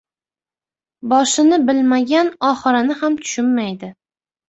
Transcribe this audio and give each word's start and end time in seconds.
•Boshini 1.13 1.61
bilmagan 1.69 2.35
oxirini 2.51 3.01
ham 3.05 3.23
tushunmaydi. 3.25 3.97